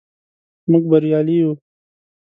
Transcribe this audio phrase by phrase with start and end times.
[0.69, 1.51] موږ بریالي یو.